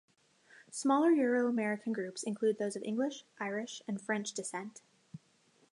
[0.71, 4.81] Smaller Euro-American groups include those of English, Irish, and French descent.